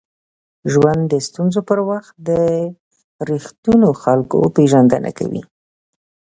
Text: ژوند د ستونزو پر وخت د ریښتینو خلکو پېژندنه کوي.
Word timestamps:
ژوند 0.71 1.01
د 1.07 1.13
ستونزو 1.27 1.59
پر 1.69 1.79
وخت 1.89 2.13
د 2.29 2.29
ریښتینو 3.29 3.89
خلکو 4.03 4.37
پېژندنه 4.55 5.11
کوي. 5.19 5.41